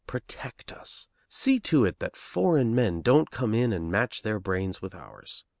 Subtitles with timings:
[0.07, 1.07] Protect us.
[1.29, 5.45] See to it that foreign men don't come in and match their brains with ours."